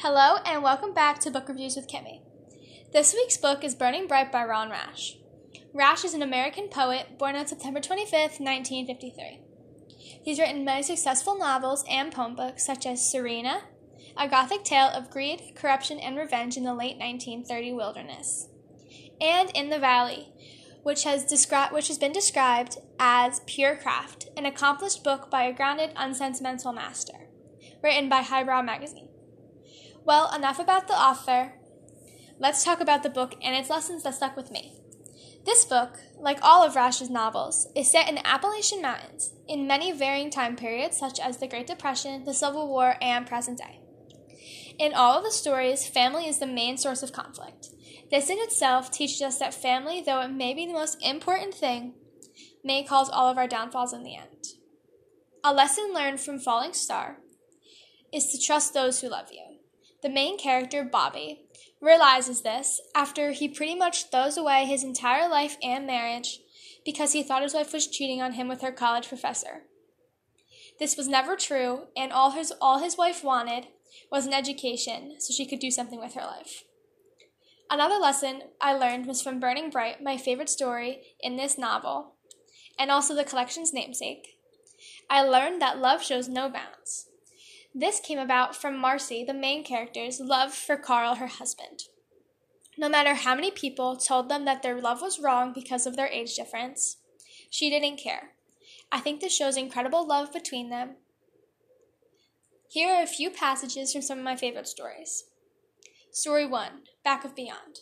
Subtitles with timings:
[0.00, 2.22] Hello, and welcome back to Book Reviews with Kimmy.
[2.92, 5.16] This week's book is Burning Bright by Ron Rash.
[5.72, 9.40] Rash is an American poet born on September 25th, 1953.
[10.24, 13.62] He's written many successful novels and poem books such as Serena,
[14.16, 18.48] a gothic tale of greed, corruption, and revenge in the late 1930 wilderness,
[19.20, 20.32] and In the Valley,
[20.82, 25.52] which has, descri- which has been described as pure craft, an accomplished book by a
[25.52, 27.28] grounded, unsentimental master,
[27.82, 29.08] written by Highbrow Magazine.
[30.04, 31.54] Well, enough about the author.
[32.38, 34.74] Let's talk about the book and its lessons that stuck with me.
[35.44, 39.92] This book, like all of Rash's novels, is set in the Appalachian Mountains in many
[39.92, 43.80] varying time periods, such as the Great Depression, the Civil War, and present day.
[44.78, 47.68] In all of the stories, family is the main source of conflict.
[48.10, 51.94] This in itself teaches us that family, though it may be the most important thing,
[52.64, 54.46] may cause all of our downfalls in the end.
[55.44, 57.18] A lesson learned from Falling Star
[58.12, 59.51] is to trust those who love you.
[60.02, 61.42] The main character, Bobby,
[61.80, 66.40] realizes this after he pretty much throws away his entire life and marriage
[66.84, 69.62] because he thought his wife was cheating on him with her college professor.
[70.78, 73.68] This was never true, and all his all his wife wanted
[74.10, 76.64] was an education so she could do something with her life.
[77.70, 82.14] Another lesson I learned was from Burning Bright, my favorite story in this novel,
[82.78, 84.36] and also the collection's namesake.
[85.08, 87.08] I learned that love shows no bounds.
[87.74, 91.84] This came about from Marcy, the main character's love for Carl, her husband.
[92.76, 96.08] No matter how many people told them that their love was wrong because of their
[96.08, 96.98] age difference,
[97.50, 98.32] she didn't care.
[98.90, 100.96] I think this shows incredible love between them.
[102.68, 105.24] Here are a few passages from some of my favorite stories.
[106.10, 107.80] Story 1 Back of Beyond.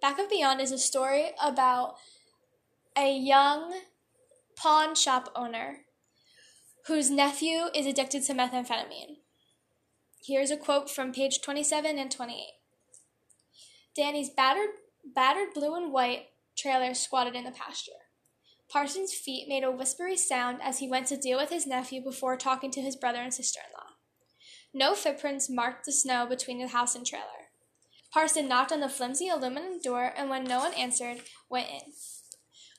[0.00, 1.96] Back of Beyond is a story about
[2.96, 3.80] a young
[4.56, 5.85] pawn shop owner
[6.86, 9.16] whose nephew is addicted to methamphetamine.
[10.24, 12.46] Here's a quote from page 27 and 28.
[13.94, 14.70] Danny's battered,
[15.14, 16.26] battered blue and white
[16.56, 17.92] trailer squatted in the pasture.
[18.68, 22.36] Parson's feet made a whispery sound as he went to deal with his nephew before
[22.36, 23.94] talking to his brother and sister in law.
[24.74, 27.50] No footprints marked the snow between the house and trailer.
[28.12, 31.92] Parson knocked on the flimsy aluminum door and, when no one answered, went in.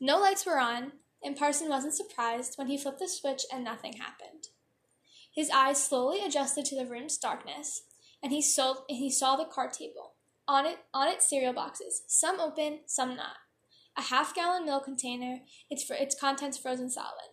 [0.00, 0.92] No lights were on,
[1.24, 4.48] and Parson wasn't surprised when he flipped the switch and nothing happened.
[5.34, 7.82] His eyes slowly adjusted to the room's darkness,
[8.22, 10.12] and he saw, he saw the card table.
[10.46, 13.36] On it, on its cereal boxes, some open, some not.
[13.96, 15.40] A half-gallon milk container,
[15.70, 17.30] its, its contents frozen solid.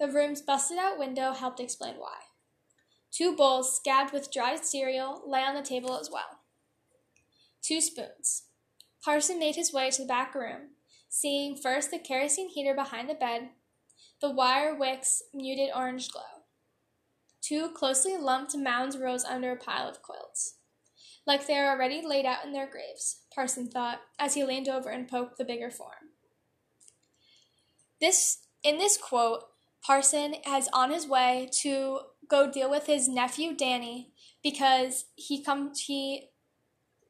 [0.00, 2.16] The room's busted-out window helped explain why.
[3.12, 6.40] Two bowls, scabbed with dried cereal, lay on the table as well.
[7.62, 8.44] Two spoons.
[9.04, 10.70] Parson made his way to the back room,
[11.14, 13.50] seeing first the kerosene heater behind the bed,
[14.20, 16.22] the wire wick's muted orange glow.
[17.40, 20.56] Two closely lumped mounds rose under a pile of quilts.
[21.24, 24.88] Like they are already laid out in their graves, Parson thought, as he leaned over
[24.88, 26.10] and poked the bigger form.
[28.00, 29.44] This in this quote,
[29.86, 34.10] Parson is on his way to go deal with his nephew Danny
[34.42, 36.30] because he comes he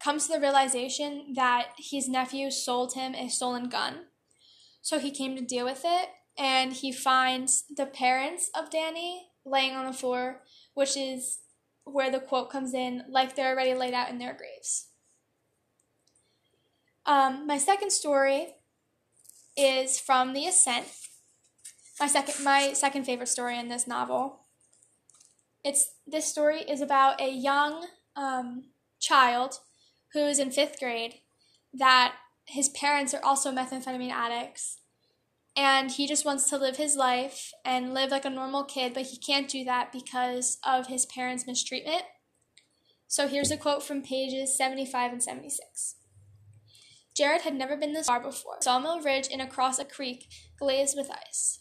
[0.05, 3.95] comes to the realization that his nephew sold him a stolen gun.
[4.83, 9.75] So he came to deal with it, and he finds the parents of Danny laying
[9.75, 10.43] on the floor,
[10.75, 11.39] which is
[11.85, 14.89] where the quote comes in, like they're already laid out in their graves.
[17.07, 18.49] Um, my second story
[19.57, 20.87] is from The Ascent.
[21.99, 24.41] My second, my second favorite story in this novel.
[25.63, 27.87] It's this story is about a young
[28.17, 28.65] um,
[29.01, 29.61] child
[30.15, 31.17] who is in fifth grade
[31.75, 32.15] that
[32.47, 34.79] his parents are also methamphetamine addicts
[35.57, 39.05] and he just wants to live his life and live like a normal kid, but
[39.05, 42.03] he can't do that because of his parents' mistreatment.
[43.07, 45.97] So here's a quote from pages 75 and 76.
[47.17, 48.57] Jared had never been this far before.
[48.61, 50.27] Sawmill Ridge and across a creek
[50.59, 51.61] glazed with ice,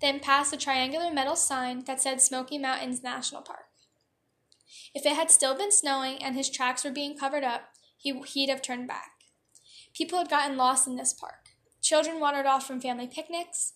[0.00, 3.66] then past a triangular metal sign that said Smoky Mountains National Park.
[4.94, 7.64] If it had still been snowing and his tracks were being covered up,
[8.04, 9.12] he, he'd have turned back.
[9.94, 11.48] People had gotten lost in this park.
[11.82, 13.72] Children wandered off from family picnics,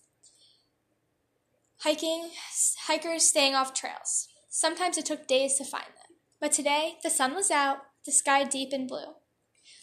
[1.78, 2.30] hiking,
[2.86, 4.28] hikers staying off trails.
[4.48, 6.16] Sometimes it took days to find them.
[6.40, 9.14] But today, the sun was out, the sky deep and blue.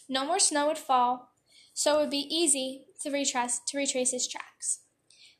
[0.08, 1.32] No more snow would fall,
[1.74, 4.80] so it would be easy to to retrace his tracks.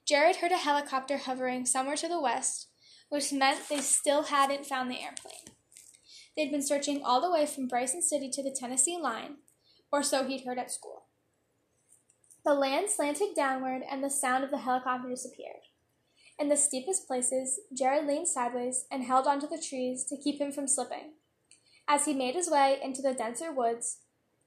[0.06, 2.68] Jared heard a helicopter hovering somewhere to the west,
[3.08, 5.55] which meant they still hadn't found the airplane.
[6.36, 9.36] They'd been searching all the way from Bryson City to the Tennessee line,
[9.90, 11.04] or so he'd heard at school.
[12.44, 15.62] The land slanted downward, and the sound of the helicopter disappeared.
[16.38, 20.52] In the steepest places, Jared leaned sideways and held onto the trees to keep him
[20.52, 21.14] from slipping.
[21.88, 23.98] As he made his way into the denser woods,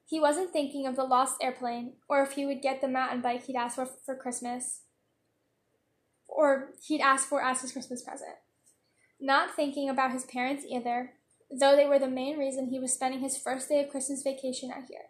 [0.06, 3.46] he wasn't thinking of the lost airplane or if he would get the mountain bike
[3.46, 4.82] he'd asked for for Christmas
[6.28, 8.36] or he'd asked for as his Christmas present.
[9.20, 11.14] Not thinking about his parents either,
[11.52, 14.72] though they were the main reason he was spending his first day of Christmas vacation
[14.72, 15.08] out here.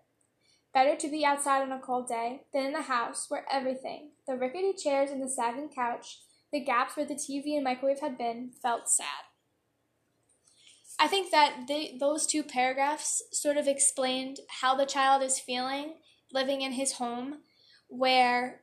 [0.73, 4.35] Better to be outside on a cold day than in the house where everything the
[4.35, 6.19] rickety chairs and the sagging couch,
[6.51, 9.25] the gaps where the TV and microwave had been felt sad.
[10.99, 15.93] I think that they, those two paragraphs sort of explained how the child is feeling
[16.33, 17.39] living in his home
[17.87, 18.61] where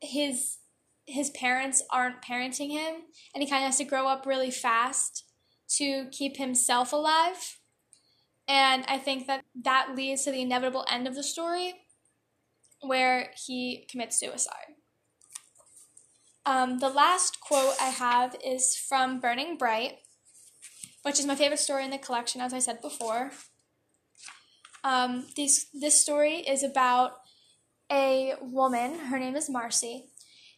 [0.00, 0.58] his
[1.06, 3.02] his parents aren't parenting him
[3.34, 5.24] and he kind of has to grow up really fast
[5.76, 7.58] to keep himself alive.
[8.48, 11.74] And i think that that leads to the inevitable end of the story
[12.82, 14.74] where he commits suicide.
[16.46, 19.98] Um, the last quote i have is from burning bright
[21.02, 23.30] which is my favorite story in the collection as i said before.
[24.82, 27.12] Um, this, this story is about
[27.92, 30.06] a woman her name is marcy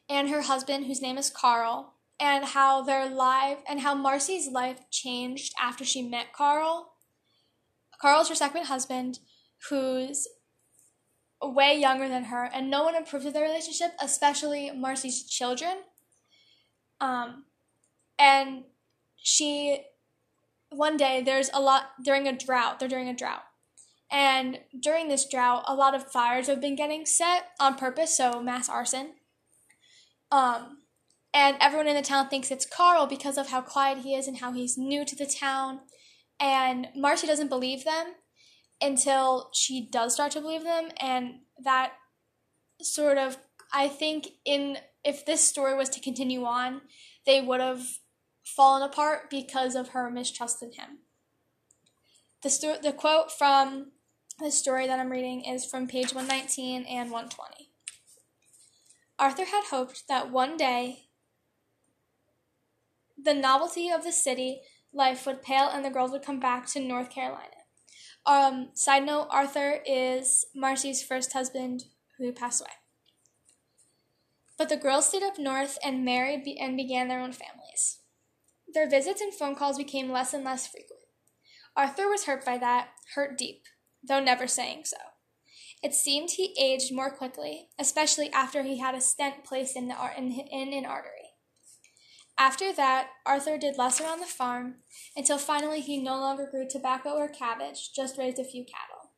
[0.08, 4.78] and her husband, whose name is Carl, and how their life and how Marcy's life
[4.92, 6.92] changed after she met Carl.
[8.00, 9.19] Carl's her second husband,
[9.69, 10.28] who's
[11.42, 15.78] way younger than her, and no one approved of their relationship, especially Marcy's children.
[17.00, 17.46] Um,
[18.20, 18.64] and
[19.16, 19.80] she,
[20.70, 22.78] one day, there's a lot during a drought.
[22.78, 23.42] They're during a drought.
[24.12, 28.40] And during this drought, a lot of fires have been getting set on purpose, so
[28.40, 29.14] mass arson.
[30.30, 30.81] Um,
[31.34, 34.38] and everyone in the town thinks it's Carl because of how quiet he is and
[34.38, 35.81] how he's new to the town.
[36.38, 38.14] And Marcy doesn't believe them
[38.81, 41.93] until she does start to believe them, and that
[42.81, 43.38] sort of
[43.73, 46.82] I think in if this story was to continue on,
[47.26, 47.82] they would have
[48.44, 50.99] fallen apart because of her mistrust in him.
[52.43, 53.93] The sto- the quote from
[54.38, 57.70] the story that I'm reading is from page 119 and 120.
[59.19, 61.05] Arthur had hoped that one day
[63.24, 64.60] the novelty of the city
[64.92, 67.48] life would pale and the girls would come back to North Carolina.
[68.24, 71.84] Um, side note Arthur is Marcy's first husband
[72.19, 72.70] who passed away.
[74.58, 78.00] But the girls stayed up north and married be- and began their own families.
[78.72, 81.00] Their visits and phone calls became less and less frequent.
[81.74, 83.64] Arthur was hurt by that, hurt deep,
[84.06, 84.98] though never saying so.
[85.82, 89.96] It seemed he aged more quickly, especially after he had a stent placed in, the,
[90.16, 91.21] in, in an artery.
[92.38, 94.76] After that, Arthur did less around the farm
[95.17, 99.11] until finally he no longer grew tobacco or cabbage, just raised a few cattle.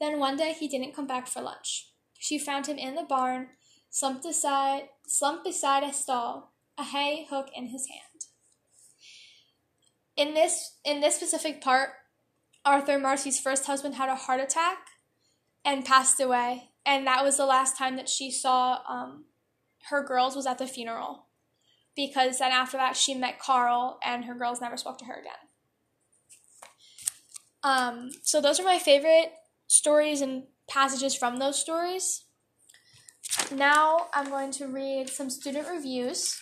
[0.00, 1.90] Then one day he didn't come back for lunch.
[2.18, 3.48] She found him in the barn,
[3.90, 8.24] slumped aside, slumped beside a stall, a hay hook in his hand.
[10.16, 11.90] In this in this specific part,
[12.64, 14.78] Arthur Marcy's first husband had a heart attack
[15.64, 16.70] and passed away.
[16.84, 19.26] And that was the last time that she saw um,
[19.90, 21.26] her girls was at the funeral.
[21.96, 25.32] Because then after that, she met Carl, and her girls never spoke to her again.
[27.62, 29.32] Um, so those are my favorite
[29.66, 32.24] stories and passages from those stories.
[33.54, 36.40] Now I'm going to read some student reviews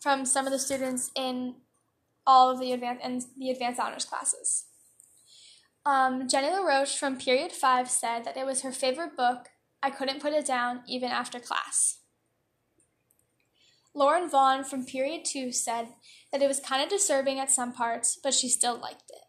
[0.00, 1.56] from some of the students in
[2.26, 4.66] all of the advanced and the advanced honors classes.
[5.84, 9.48] Um, Jenny LaRoche from Period 5 said that it was her favorite book.
[9.82, 11.98] I couldn't put it down even after class.
[13.94, 15.88] Lauren Vaughn from Period 2 said
[16.32, 19.24] that it was kind of disturbing at some parts, but she still liked it.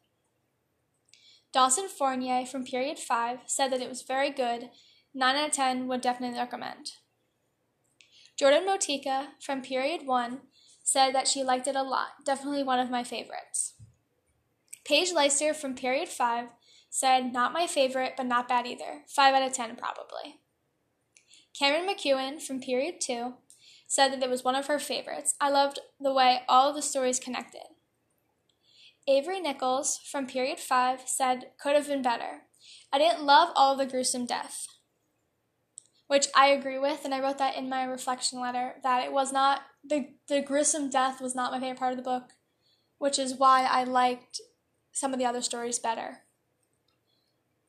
[1.52, 4.70] Dawson Fournier from Period 5 said that it was very good,
[5.14, 6.94] 9 out of 10 would definitely recommend.
[8.38, 10.40] Jordan Motika from Period 1
[10.84, 13.76] said that she liked it a lot, definitely one of my favorites.
[14.86, 16.48] Paige Leister from Period 5
[16.90, 19.04] said, Not my favorite, but not bad either.
[19.08, 20.40] 5 out of 10, probably.
[21.58, 23.34] Cameron McEwen from Period 2
[23.88, 25.36] said that it was one of her favorites.
[25.40, 27.62] I loved the way all the stories connected.
[29.08, 32.44] Avery Nichols from Period 5 said, Could have been better.
[32.92, 34.68] I didn't love all the gruesome death.
[36.08, 39.34] Which I agree with, and I wrote that in my reflection letter that it was
[39.34, 42.32] not, the, the gruesome death was not my favorite part of the book,
[42.98, 44.40] which is why I liked
[44.92, 46.23] some of the other stories better.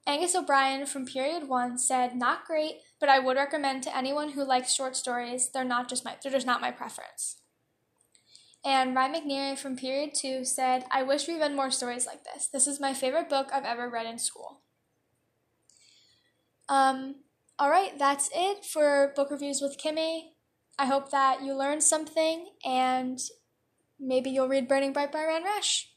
[0.06, 4.44] Angus O'Brien from Period 1 said, Not great, but I would recommend to anyone who
[4.44, 5.50] likes short stories.
[5.50, 7.40] They're not just my they're just not my preference.
[8.64, 12.46] And Ryan McNeary from Period 2 said, I wish we read more stories like this.
[12.46, 14.60] This is my favorite book I've ever read in school.
[16.68, 17.16] Um,
[17.58, 20.30] all right, that's it for book reviews with Kimmy.
[20.78, 23.18] I hope that you learned something and
[24.00, 25.93] maybe you'll read Burning Bright by Ron Rash.